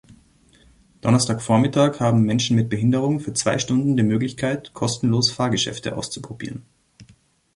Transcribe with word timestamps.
Donnerstag 1.01 1.43
Vormittag 1.43 1.99
haben 1.99 2.23
Menschen 2.23 2.55
mit 2.55 2.69
Behinderung 2.69 3.19
für 3.19 3.33
zwei 3.35 3.59
Stunden 3.59 3.95
die 3.95 4.01
Möglichkeit, 4.01 4.73
kostenlos 4.73 5.29
Fahrgeschäfte 5.29 5.95
auszuprobieren. 5.95 6.65